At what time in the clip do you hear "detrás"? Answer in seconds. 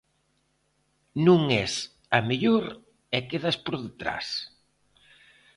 3.85-4.27